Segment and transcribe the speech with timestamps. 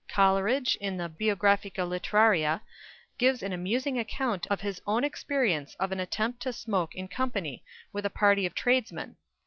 [0.09, 2.61] Coleridge, in the "Biographia Literaria,"
[3.19, 7.63] gives an amusing account of his own experience of an attempt to smoke in company
[7.93, 9.17] with a party of tradesmen.